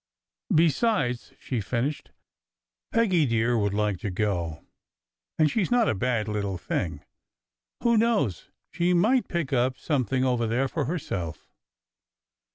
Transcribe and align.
"Besides," 0.55 1.31
she 1.39 1.61
finished, 1.61 2.09
"Peggy 2.91 3.27
dear 3.27 3.55
would 3.55 3.75
like 3.75 3.99
to 3.99 4.09
go, 4.09 4.65
and 5.37 5.51
she 5.51 5.61
s 5.61 5.69
not 5.69 5.87
a 5.87 5.93
bad 5.93 6.27
little 6.27 6.57
thing. 6.57 7.03
Who 7.83 7.97
knows 7.97 8.49
but 8.71 8.77
she 8.77 8.95
might 8.95 9.27
pick 9.27 9.53
up 9.53 9.77
something 9.77 10.23
over 10.25 10.47
there 10.47 10.67
for 10.67 10.85
herself? 10.85 11.47